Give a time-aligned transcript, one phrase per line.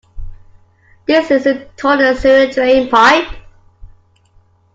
[1.05, 3.31] This is a toilet sewer drain pipe.